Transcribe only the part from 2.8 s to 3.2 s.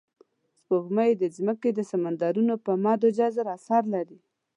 مد او